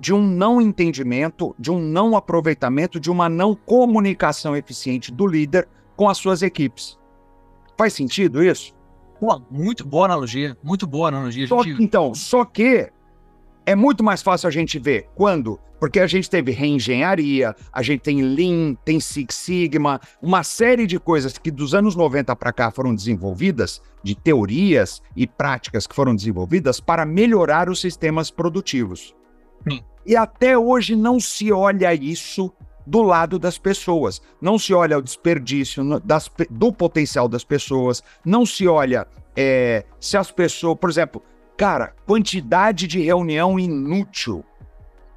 [0.00, 5.68] de um não entendimento, de um não aproveitamento, de uma não comunicação eficiente do líder
[5.94, 6.98] com as suas equipes.
[7.78, 8.74] Faz sentido isso?
[9.20, 11.46] Pô, muito boa analogia, muito boa analogia.
[11.46, 11.80] Só gente...
[11.80, 12.90] Então, só que
[13.64, 18.00] é muito mais fácil a gente ver quando, porque a gente teve reengenharia, a gente
[18.00, 22.70] tem Lean, tem Six Sigma, uma série de coisas que dos anos 90 para cá
[22.70, 29.14] foram desenvolvidas, de teorias e práticas que foram desenvolvidas para melhorar os sistemas produtivos.
[29.68, 29.80] Sim.
[30.04, 32.52] E até hoje não se olha isso
[32.86, 34.20] do lado das pessoas.
[34.40, 40.16] Não se olha o desperdício das, do potencial das pessoas, não se olha é, se
[40.16, 41.22] as pessoas, por exemplo,
[41.56, 44.44] cara, quantidade de reunião inútil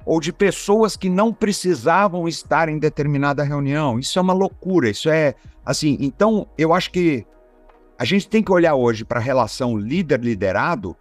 [0.04, 3.98] ou de pessoas que não precisavam estar em determinada reunião.
[3.98, 5.98] Isso é uma loucura, isso é assim.
[6.00, 7.26] Então, eu acho que
[7.98, 10.96] a gente tem que olhar hoje para a relação líder-liderado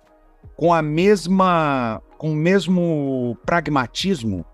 [0.56, 4.46] com a mesma com o mesmo pragmatismo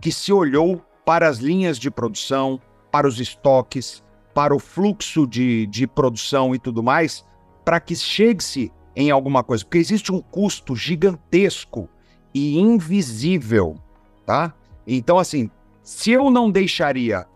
[0.00, 4.02] que se olhou para as linhas de produção, para os estoques,
[4.34, 7.24] para o fluxo de, de produção e tudo mais,
[7.64, 9.64] para que chegue-se em alguma coisa.
[9.64, 11.88] Porque existe um custo gigantesco
[12.34, 13.76] e invisível,
[14.24, 14.54] tá?
[14.86, 15.50] Então, assim,
[15.82, 17.26] se eu não deixaria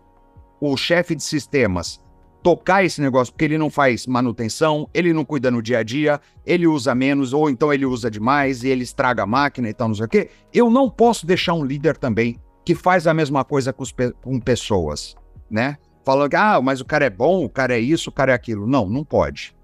[0.59, 2.01] o chefe de sistemas
[2.41, 6.21] tocar esse negócio, porque ele não faz manutenção, ele não cuida no dia a dia,
[6.45, 9.87] ele usa menos, ou então ele usa demais e ele estraga a máquina e tal,
[9.87, 10.29] não sei o quê.
[10.53, 13.83] Eu não posso deixar um líder também que faz a mesma coisa com,
[14.21, 15.15] com pessoas,
[15.49, 15.77] né?
[16.03, 18.35] Falando que, ah, mas o cara é bom, o cara é isso, o cara é
[18.35, 18.67] aquilo.
[18.67, 19.54] Não, não pode.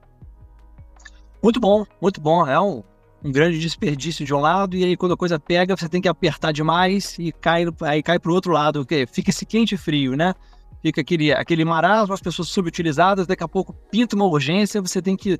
[1.41, 2.45] Muito bom, muito bom.
[2.47, 2.83] É um,
[3.23, 6.07] um grande desperdício de um lado, e aí quando a coisa pega, você tem que
[6.07, 10.15] apertar demais e cai, aí cai pro outro lado, que fica esse quente e frio,
[10.15, 10.33] né?
[10.81, 15.15] fica aquele, aquele marasmo, as pessoas subutilizadas, daqui a pouco pinta uma urgência, você tem
[15.15, 15.37] que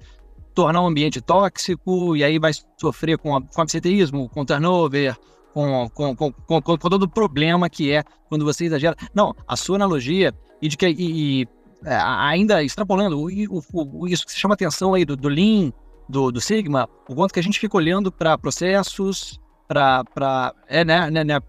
[0.53, 5.17] tornar o um ambiente tóxico, e aí vai sofrer com, com absenteísmo, com turnover,
[5.53, 8.95] com, com, com, com, com todo o problema que é quando você exagera.
[9.13, 11.47] Não, a sua analogia, e de que e, e,
[11.85, 15.71] é, ainda extrapolando, o, o, o, isso que se chama atenção aí do, do Lean,
[16.11, 21.09] do, do Sigma, o quanto que a gente fica olhando para processos, para é, né,
[21.09, 21.39] né, né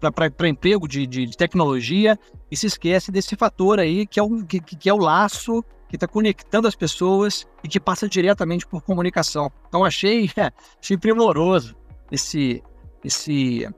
[0.47, 2.17] emprego de, de, de, tecnologia
[2.49, 5.97] e se esquece desse fator aí que é o, que, que é o laço que
[5.97, 9.51] está conectando as pessoas e que passa diretamente por comunicação.
[9.67, 10.27] Então achei,
[10.81, 11.75] achei primoroso
[12.11, 12.63] esse,
[13.03, 13.69] esse,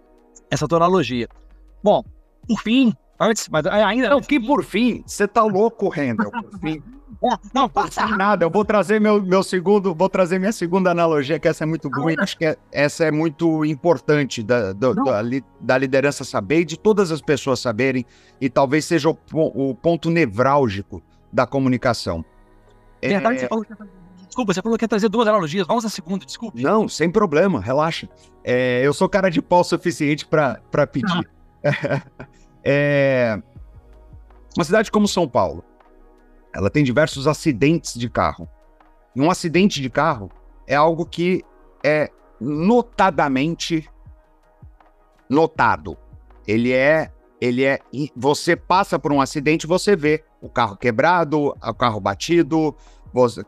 [0.49, 1.27] essa tua analogia.
[1.83, 2.03] Bom,
[2.47, 4.09] por fim, antes, mas ainda.
[4.09, 6.81] Não, que por fim, você tá louco, Rendel, por fim.
[7.53, 8.45] Não, passa nada.
[8.45, 11.89] Eu vou trazer meu, meu segundo, vou trazer minha segunda analogia, que essa é muito
[11.89, 15.21] boa e acho que é, essa é muito importante da, da, da,
[15.59, 18.05] da, liderança saber e de todas as pessoas saberem,
[18.39, 21.01] e talvez seja o, o ponto nevrálgico
[21.31, 22.23] da comunicação.
[23.01, 23.39] É verdade, é...
[23.39, 23.73] você falou que
[24.35, 25.65] Desculpa, você falou que ia trazer duas analogias.
[25.65, 26.59] Vamos à segunda, desculpa.
[26.59, 28.09] Não, sem problema, relaxa.
[28.43, 31.29] É, eu sou cara de pau suficiente para pedir.
[32.67, 33.39] É,
[34.57, 35.63] uma cidade como São Paulo,
[36.55, 38.47] ela tem diversos acidentes de carro.
[39.13, 40.31] E um acidente de carro
[40.65, 41.43] é algo que
[41.83, 43.89] é notadamente
[45.29, 45.97] notado.
[46.47, 47.79] Ele é, ele é,
[48.15, 52.73] você passa por um acidente, você vê o carro quebrado, o carro batido,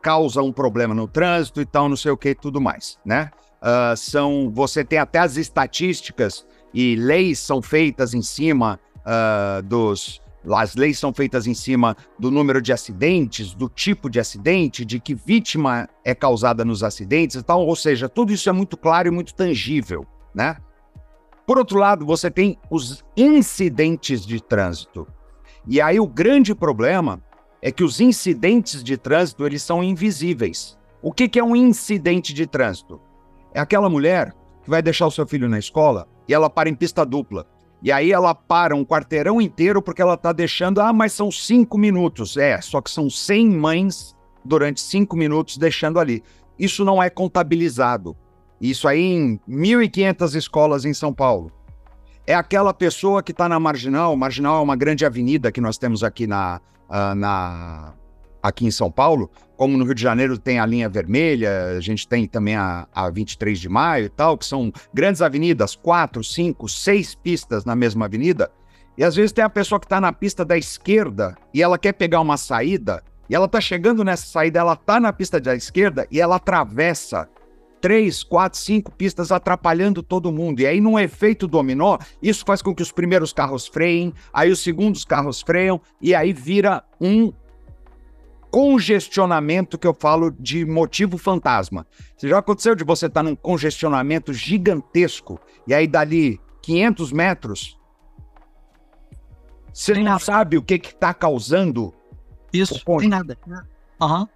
[0.02, 3.32] causa um problema no trânsito e tal, não sei o que, tudo mais, né?
[3.62, 10.22] Uh, são, você tem até as estatísticas e leis são feitas em cima uh, dos
[10.50, 15.00] As leis são feitas em cima do número de acidentes, do tipo de acidente, de
[15.00, 17.66] que vítima é causada nos acidentes e tal.
[17.66, 20.58] Ou seja, tudo isso é muito claro e muito tangível, né?
[21.46, 25.08] Por outro lado, você tem os incidentes de trânsito.
[25.66, 27.22] E aí o grande problema
[27.62, 30.78] é que os incidentes de trânsito eles são invisíveis.
[31.02, 33.02] O que, que é um incidente de trânsito?
[33.54, 36.76] É aquela mulher que vai deixar o seu filho na escola e ela para em
[36.76, 37.46] pista dupla.
[37.82, 41.78] E aí ela para um quarteirão inteiro porque ela está deixando, ah, mas são cinco
[41.78, 42.38] minutos.
[42.38, 46.24] É, só que são 100 mães durante cinco minutos deixando ali.
[46.58, 48.16] Isso não é contabilizado.
[48.60, 51.52] Isso aí em 1.500 escolas em São Paulo.
[52.26, 54.16] É aquela pessoa que está na Marginal.
[54.18, 56.60] Marginal é uma grande avenida que nós temos aqui na,
[56.90, 57.94] uh, na
[58.42, 62.08] aqui em São Paulo, como no Rio de Janeiro tem a linha vermelha, a gente
[62.08, 66.70] tem também a, a 23 de maio e tal, que são grandes avenidas, quatro, cinco,
[66.70, 68.52] seis pistas na mesma avenida.
[68.98, 71.94] E às vezes tem a pessoa que está na pista da esquerda e ela quer
[71.94, 76.08] pegar uma saída, e ela está chegando nessa saída, ela está na pista da esquerda
[76.10, 77.28] e ela atravessa
[77.82, 80.62] três, quatro, cinco pistas atrapalhando todo mundo.
[80.62, 84.60] E aí, num efeito dominó, isso faz com que os primeiros carros freiem, aí os
[84.60, 87.32] segundos carros freiam, e aí vira um
[88.58, 91.86] congestionamento que eu falo de motivo fantasma.
[92.18, 97.78] Você já aconteceu de você estar tá num congestionamento gigantesco e aí dali 500 metros
[99.72, 101.94] você não sabe o que está causando
[102.52, 102.84] isso?
[102.84, 103.38] Tem nada.
[104.02, 104.28] Uhum.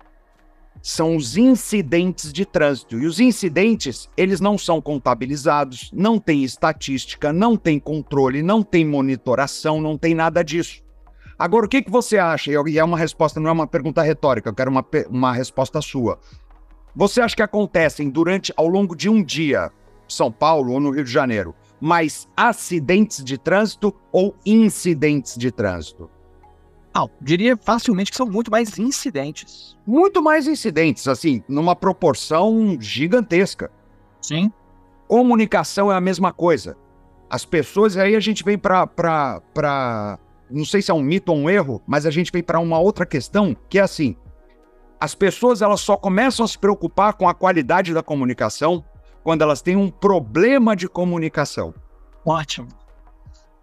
[0.83, 2.99] São os incidentes de trânsito.
[2.99, 8.85] E os incidentes, eles não são contabilizados, não tem estatística, não tem controle, não tem
[8.85, 10.83] monitoração, não tem nada disso.
[11.41, 12.51] Agora, o que, que você acha?
[12.51, 16.19] E é uma resposta, não é uma pergunta retórica, eu quero uma, uma resposta sua.
[16.95, 19.71] Você acha que acontecem durante, ao longo de um dia,
[20.07, 26.11] São Paulo ou no Rio de Janeiro, mais acidentes de trânsito ou incidentes de trânsito?
[26.93, 29.75] Ah, diria facilmente que são muito mais incidentes.
[29.83, 33.71] Muito mais incidentes, assim, numa proporção gigantesca.
[34.21, 34.53] Sim.
[35.07, 36.77] Comunicação é a mesma coisa.
[37.27, 40.19] As pessoas, aí a gente vem para
[40.51, 42.79] não sei se é um mito ou um erro, mas a gente vem para uma
[42.79, 44.15] outra questão, que é assim:
[44.99, 48.83] as pessoas elas só começam a se preocupar com a qualidade da comunicação
[49.23, 51.73] quando elas têm um problema de comunicação.
[52.25, 52.67] Ótimo.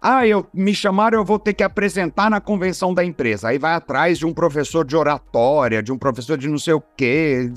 [0.01, 3.49] Ah, eu me chamaram, eu vou ter que apresentar na convenção da empresa.
[3.49, 6.81] Aí vai atrás de um professor de oratória, de um professor de não sei o
[6.95, 7.51] quê,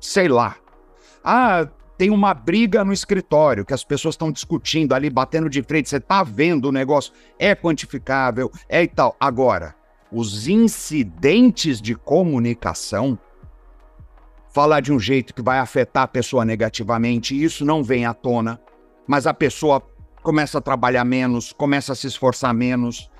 [0.00, 0.56] sei lá.
[1.22, 5.88] Ah, tem uma briga no escritório, que as pessoas estão discutindo ali, batendo de frente,
[5.88, 9.16] você está vendo o negócio, é quantificável, é e tal.
[9.18, 9.74] Agora,
[10.10, 13.18] os incidentes de comunicação,
[14.54, 18.60] falar de um jeito que vai afetar a pessoa negativamente, isso não vem à tona,
[19.04, 19.82] mas a pessoa
[20.22, 23.10] começa a trabalhar menos, começa a se esforçar menos,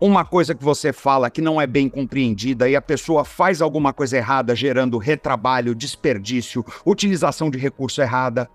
[0.00, 3.92] uma coisa que você fala que não é bem compreendida e a pessoa faz alguma
[3.92, 8.48] coisa errada, gerando retrabalho, desperdício, utilização de recurso errada.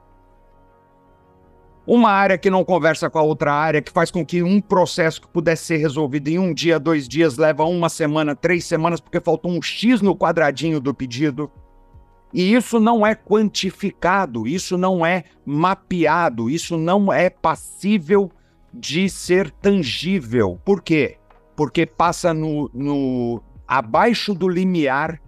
[1.86, 5.19] Uma área que não conversa com a outra área, que faz com que um processo
[5.19, 9.19] que pudesse ser resolvido em um dia, dois dias, leva uma semana, três semanas, porque
[9.19, 11.51] faltou um X no quadradinho do pedido.
[12.34, 18.32] E isso não é quantificado, isso não é mapeado, isso não é passível
[18.73, 20.58] de ser tangível.
[20.63, 21.17] Por quê?
[21.55, 25.19] Porque passa no, no abaixo do limiar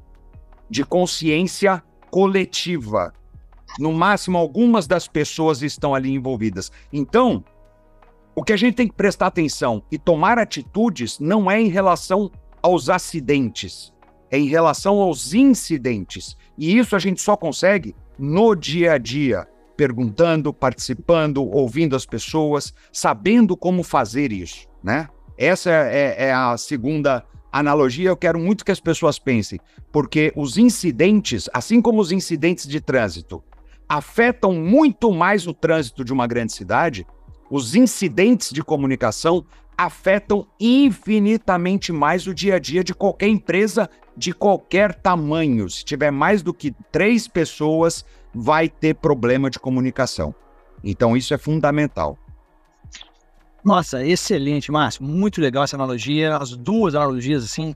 [0.70, 3.14] de consciência coletiva.
[3.80, 6.72] No máximo, algumas das pessoas estão ali envolvidas.
[6.92, 7.44] Então,
[8.36, 12.32] o que a gente tem que prestar atenção e tomar atitudes não é em relação
[12.62, 13.94] aos acidentes,
[14.32, 16.36] é em relação aos incidentes.
[16.58, 22.74] E isso a gente só consegue no dia a dia, perguntando, participando, ouvindo as pessoas,
[22.92, 25.10] sabendo como fazer isso, né?
[25.38, 28.10] Essa é, é a segunda analogia.
[28.10, 29.60] Eu quero muito que as pessoas pensem,
[29.92, 33.44] porque os incidentes, assim como os incidentes de trânsito,
[33.88, 37.06] afetam muito mais o trânsito de uma grande cidade,
[37.50, 39.46] os incidentes de comunicação
[39.78, 45.70] afetam infinitamente mais o dia a dia de qualquer empresa de qualquer tamanho.
[45.70, 50.34] Se tiver mais do que três pessoas, vai ter problema de comunicação.
[50.84, 52.18] Então, isso é fundamental.
[53.66, 55.04] Nossa, excelente, Márcio.
[55.04, 56.38] Muito legal essa analogia.
[56.38, 57.76] As duas analogias, assim,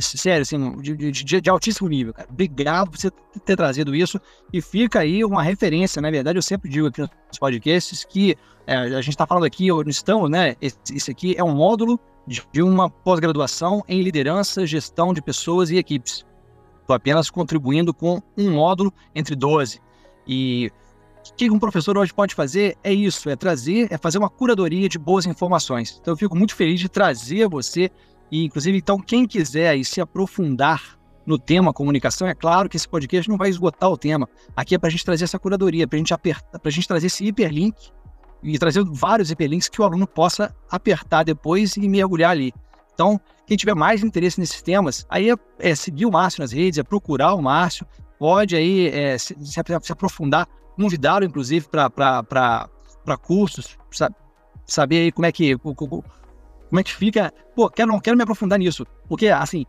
[0.00, 2.26] sério, assim, de, de, de, altíssimo nível, cara.
[2.30, 3.10] Obrigado por você
[3.44, 4.18] ter trazido isso.
[4.50, 8.34] E fica aí uma referência, na verdade, eu sempre digo aqui nos podcasts que
[8.66, 10.56] é, a gente está falando aqui, ou estamos, né?
[10.58, 16.24] Esse aqui é um módulo de uma pós-graduação em liderança, gestão de pessoas e equipes.
[16.80, 19.80] Estou apenas contribuindo com um módulo entre 12.
[20.26, 20.72] E
[21.30, 24.88] O que um professor hoje pode fazer é isso, é trazer, é fazer uma curadoria
[24.88, 25.98] de boas informações.
[26.00, 27.90] Então eu fico muito feliz de trazer você
[28.30, 30.96] e inclusive então quem quiser se aprofundar
[31.26, 34.28] no tema comunicação, é claro que esse podcast não vai esgotar o tema.
[34.54, 37.90] Aqui é para a gente trazer essa curadoria, para a gente trazer esse hiperlink
[38.42, 42.54] e trazer vários hiperlinks que o aluno possa apertar depois e mergulhar ali.
[42.94, 46.78] Então, quem tiver mais interesse nesses temas, aí é, é seguir o Márcio nas redes,
[46.78, 47.86] é procurar o Márcio,
[48.18, 49.60] pode aí é, se, se,
[49.92, 54.14] aprofundar, convidá-lo, inclusive, para cursos, sabe,
[54.66, 57.32] saber aí como é que como é que fica.
[57.54, 59.64] Pô, quero, não quero me aprofundar nisso, porque assim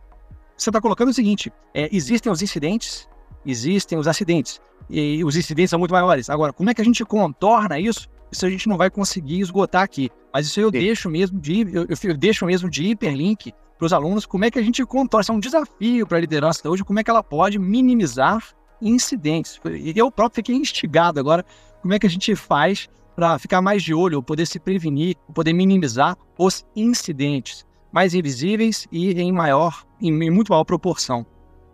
[0.56, 3.08] você está colocando o seguinte: é, existem os incidentes,
[3.46, 6.28] existem os acidentes, e os incidentes são muito maiores.
[6.28, 8.08] Agora, como é que a gente contorna isso?
[8.30, 10.10] Isso a gente não vai conseguir esgotar aqui.
[10.32, 10.78] Mas isso eu Sim.
[10.78, 14.26] deixo mesmo de eu, eu deixo mesmo de hiperlink para os alunos.
[14.26, 15.22] Como é que a gente contorna?
[15.22, 16.84] Isso é um desafio para a liderança hoje.
[16.84, 18.42] Como é que ela pode minimizar
[18.80, 19.60] incidentes?
[19.94, 21.44] Eu próprio fiquei instigado agora.
[21.82, 25.52] Como é que a gente faz para ficar mais de olho, poder se prevenir, poder
[25.52, 27.66] minimizar os incidentes?
[27.92, 31.26] mais invisíveis e em maior, em, muito maior proporção.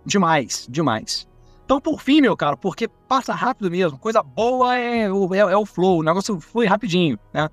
[0.05, 1.27] Demais, demais.
[1.65, 5.57] Então, por fim, meu caro, porque passa rápido mesmo, coisa boa é o, é, é
[5.57, 7.49] o flow, o negócio foi rapidinho, né?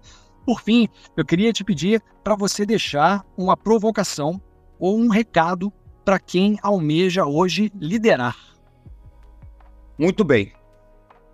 [0.45, 4.41] Por fim, eu queria te pedir para você deixar uma provocação
[4.79, 5.71] ou um recado
[6.03, 8.35] para quem almeja hoje liderar.
[10.01, 10.51] Muito bem.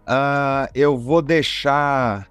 [0.07, 2.28] Uh, eu vou deixar.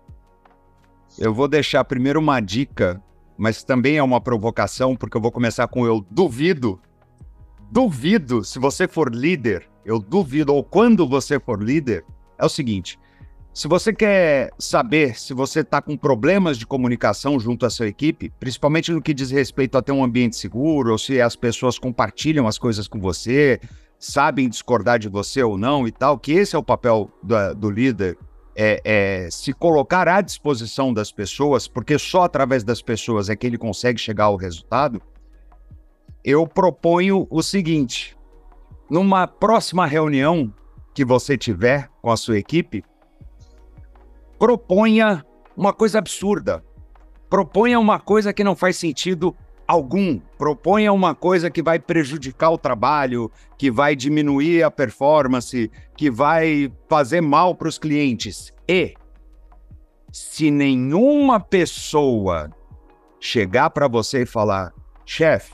[1.19, 3.03] Eu vou deixar primeiro uma dica
[3.37, 6.81] mas também é uma provocação, porque eu vou começar com eu duvido.
[7.71, 12.05] Duvido, se você for líder, eu duvido, ou quando você for líder,
[12.39, 12.99] é o seguinte:
[13.53, 18.33] se você quer saber se você está com problemas de comunicação junto à sua equipe,
[18.39, 22.47] principalmente no que diz respeito a ter um ambiente seguro, ou se as pessoas compartilham
[22.47, 23.61] as coisas com você,
[23.99, 27.71] sabem discordar de você ou não e tal, que esse é o papel do, do
[27.71, 28.19] líder
[28.55, 33.47] é, é, se colocar à disposição das pessoas, porque só através das pessoas é que
[33.47, 35.01] ele consegue chegar ao resultado,
[36.25, 38.17] eu proponho o seguinte:
[38.89, 40.53] numa próxima reunião
[40.95, 42.83] que você tiver com a sua equipe,
[44.39, 45.25] proponha
[45.55, 46.65] uma coisa absurda.
[47.29, 49.37] Proponha uma coisa que não faz sentido
[49.67, 50.19] algum.
[50.39, 56.73] Proponha uma coisa que vai prejudicar o trabalho, que vai diminuir a performance, que vai
[56.89, 58.53] fazer mal para os clientes.
[58.69, 58.95] E
[60.13, 62.51] se nenhuma pessoa
[63.21, 64.73] chegar para você e falar,
[65.05, 65.53] chefe,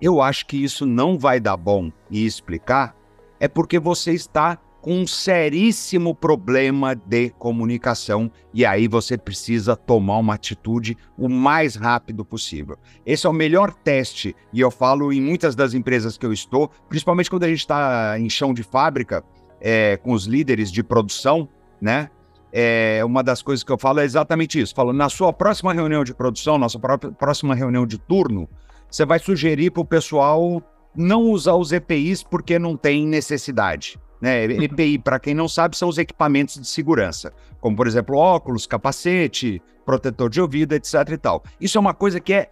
[0.00, 2.96] eu acho que isso não vai dar bom e explicar,
[3.38, 10.18] é porque você está com um seríssimo problema de comunicação e aí você precisa tomar
[10.18, 12.78] uma atitude o mais rápido possível.
[13.04, 16.70] Esse é o melhor teste e eu falo em muitas das empresas que eu estou,
[16.88, 19.22] principalmente quando a gente está em chão de fábrica
[19.60, 21.48] é, com os líderes de produção,
[21.80, 22.10] né?
[22.52, 24.74] É, uma das coisas que eu falo é exatamente isso.
[24.74, 28.48] Falo, na sua próxima reunião de produção, nossa próxima reunião de turno,
[28.90, 30.60] você vai sugerir para o pessoal
[30.96, 34.00] não usar os EPIs porque não tem necessidade.
[34.20, 34.44] Né?
[34.44, 39.62] EPI, para quem não sabe, são os equipamentos de segurança, como por exemplo óculos, capacete,
[39.84, 40.94] protetor de ouvido, etc.
[41.10, 41.42] e tal.
[41.60, 42.50] Isso é uma coisa que é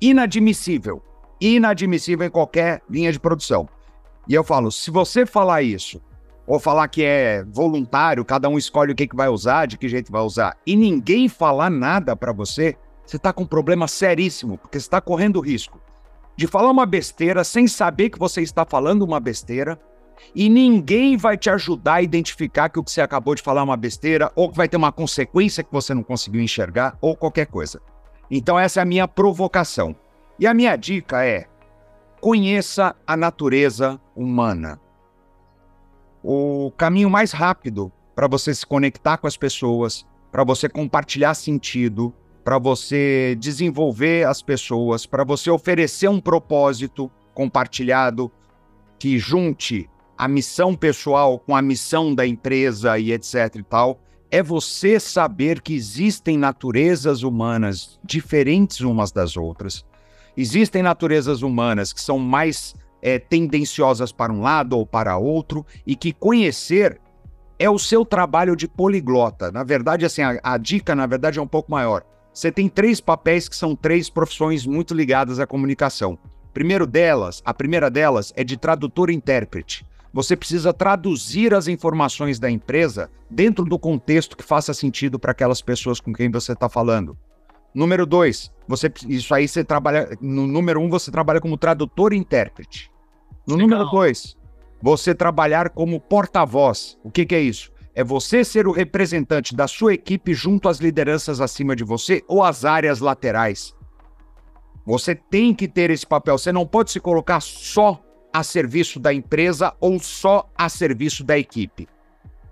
[0.00, 1.02] inadmissível,
[1.40, 3.68] inadmissível em qualquer linha de produção.
[4.28, 6.00] E eu falo, se você falar isso,
[6.46, 9.88] ou falar que é voluntário, cada um escolhe o que, que vai usar, de que
[9.88, 14.58] jeito vai usar, e ninguém falar nada para você, você está com um problema seríssimo,
[14.58, 15.80] porque você está correndo risco
[16.38, 19.76] de falar uma besteira sem saber que você está falando uma besteira,
[20.34, 23.64] e ninguém vai te ajudar a identificar que o que você acabou de falar é
[23.64, 27.46] uma besteira, ou que vai ter uma consequência que você não conseguiu enxergar, ou qualquer
[27.46, 27.80] coisa.
[28.30, 29.94] Então, essa é a minha provocação.
[30.38, 31.46] E a minha dica é:
[32.20, 34.80] conheça a natureza humana.
[36.22, 42.12] O caminho mais rápido para você se conectar com as pessoas, para você compartilhar sentido,
[42.44, 48.30] para você desenvolver as pessoas, para você oferecer um propósito compartilhado
[48.98, 49.88] que junte
[50.18, 54.00] a missão pessoal com a missão da empresa e etc e tal,
[54.30, 59.86] é você saber que existem naturezas humanas diferentes umas das outras.
[60.36, 65.94] Existem naturezas humanas que são mais é, tendenciosas para um lado ou para outro e
[65.94, 67.00] que conhecer
[67.58, 69.50] é o seu trabalho de poliglota.
[69.50, 72.04] Na verdade, assim, a, a dica, na verdade, é um pouco maior.
[72.32, 76.18] Você tem três papéis que são três profissões muito ligadas à comunicação.
[76.52, 79.84] Primeiro delas, a primeira delas é de tradutor-intérprete.
[80.18, 85.62] Você precisa traduzir as informações da empresa dentro do contexto que faça sentido para aquelas
[85.62, 87.16] pessoas com quem você está falando.
[87.72, 90.18] Número dois, você, isso aí você trabalha.
[90.20, 92.90] No número um, você trabalha como tradutor e intérprete.
[93.46, 93.68] No Legal.
[93.68, 94.36] número dois,
[94.82, 96.98] você trabalhar como porta-voz.
[97.04, 97.70] O que, que é isso?
[97.94, 102.42] É você ser o representante da sua equipe junto às lideranças acima de você ou
[102.42, 103.72] às áreas laterais.
[104.84, 106.36] Você tem que ter esse papel.
[106.36, 108.02] Você não pode se colocar só
[108.32, 111.88] a serviço da empresa ou só a serviço da equipe.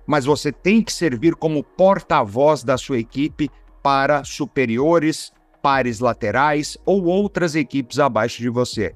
[0.06, 3.50] Mas você tem que servir como porta-voz da sua equipe
[3.82, 8.94] para superiores, pares laterais ou outras equipes abaixo de você.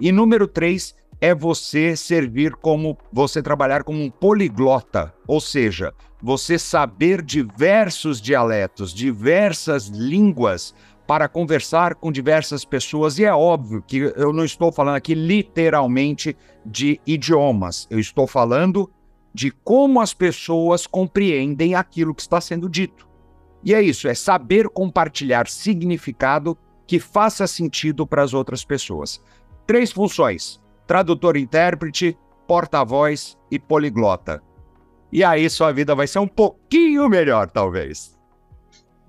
[0.00, 6.58] E número três é você servir como você trabalhar como um poliglota, ou seja, você
[6.58, 10.74] saber diversos dialetos, diversas línguas
[11.08, 13.18] para conversar com diversas pessoas.
[13.18, 16.36] E é óbvio que eu não estou falando aqui literalmente
[16.66, 18.92] de idiomas, eu estou falando
[19.32, 23.08] de como as pessoas compreendem aquilo que está sendo dito.
[23.64, 29.18] E é isso, é saber compartilhar significado que faça sentido para as outras pessoas.
[29.66, 34.42] Três funções: tradutor-intérprete, porta-voz e poliglota.
[35.10, 38.17] E aí sua vida vai ser um pouquinho melhor, talvez.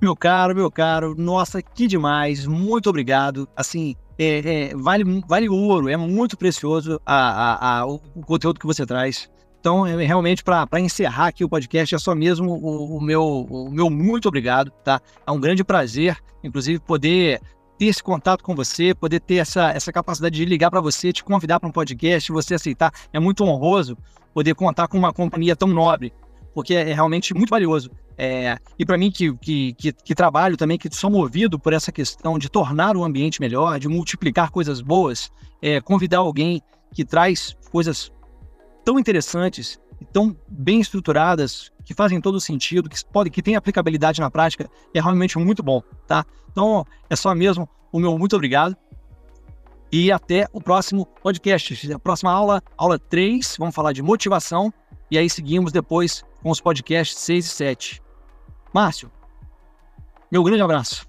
[0.02, 3.50] Meu caro, meu caro, nossa, que demais, muito obrigado.
[3.54, 8.66] Assim, é, é, vale, vale ouro, é muito precioso a, a, a, o, conteúdo que
[8.66, 9.30] você traz.
[9.60, 13.70] Então, é, realmente, para encerrar aqui o podcast, é só mesmo o, o, meu, o
[13.70, 15.02] meu muito obrigado, tá?
[15.28, 17.42] É um grande prazer, inclusive, poder
[17.78, 21.26] ter esse contato com você, poder ter essa, essa capacidade de ligar para você, te
[21.26, 22.94] convidar para um podcast, você aceitar.
[23.12, 23.98] É muito honroso
[24.34, 26.14] poder contar com uma companhia tão nobre,
[26.54, 27.92] porque é realmente muito valioso.
[28.22, 31.90] É, e para mim, que, que, que, que, trabalho também, que sou movido por essa
[31.90, 36.62] questão de tornar o ambiente melhor, de multiplicar coisas boas, é, convidar alguém
[36.94, 38.12] que traz coisas
[38.84, 44.20] tão interessantes e tão bem estruturadas, que fazem todo sentido, que pode, que tem aplicabilidade
[44.20, 46.26] na prática, é realmente muito bom, tá?
[46.52, 48.76] Então, é só mesmo o meu muito obrigado.
[49.90, 51.94] E até o próximo podcast.
[51.94, 54.74] A próxima aula, aula 3, vamos falar de motivação.
[55.10, 58.09] E aí seguimos depois com os podcasts 6 e 7.
[58.74, 59.12] Márcio,
[60.32, 61.08] meu grande abraço.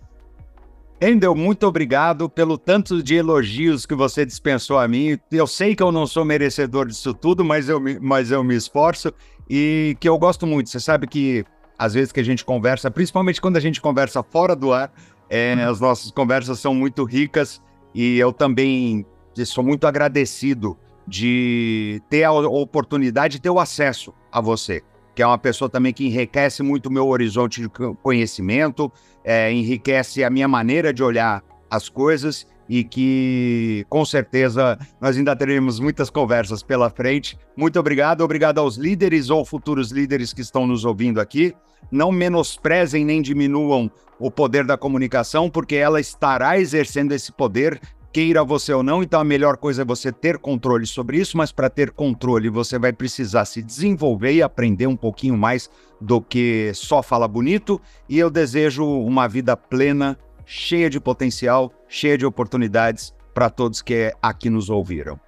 [1.01, 5.19] Endel, muito obrigado pelo tanto de elogios que você dispensou a mim.
[5.33, 8.55] Eu sei que eu não sou merecedor disso tudo, mas eu me, mas eu me
[8.55, 9.13] esforço
[9.49, 10.69] e que eu gosto muito.
[10.69, 11.45] Você sabe que
[11.79, 14.93] às vezes que a gente conversa, principalmente quando a gente conversa fora do ar,
[15.31, 15.71] é, uhum.
[15.71, 17.63] as nossas conversas são muito ricas
[17.95, 19.07] e eu também
[19.47, 20.77] sou muito agradecido
[21.09, 24.83] de ter a oportunidade de ter o acesso a você
[25.21, 27.69] que é uma pessoa também que enriquece muito o meu horizonte de
[28.03, 28.91] conhecimento,
[29.23, 35.37] é, enriquece a minha maneira de olhar as coisas e que com certeza nós ainda
[35.37, 37.39] teremos muitas conversas pela frente.
[37.55, 41.55] Muito obrigado, obrigado aos líderes ou futuros líderes que estão nos ouvindo aqui.
[41.93, 47.79] Não menosprezem nem diminuam o poder da comunicação, porque ela estará exercendo esse poder
[48.13, 51.53] queira você ou não, então a melhor coisa é você ter controle sobre isso, mas
[51.53, 56.73] para ter controle você vai precisar se desenvolver e aprender um pouquinho mais do que
[56.75, 57.81] só fala bonito.
[58.09, 64.13] E eu desejo uma vida plena, cheia de potencial, cheia de oportunidades para todos que
[64.21, 65.19] aqui nos ouviram.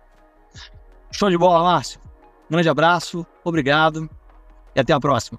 [1.11, 2.01] Show de bola, Márcio.
[2.51, 4.09] grande abraço, obrigado
[4.75, 5.39] e até a próxima.